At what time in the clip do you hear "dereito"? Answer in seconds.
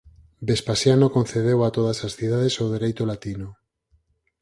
2.73-3.03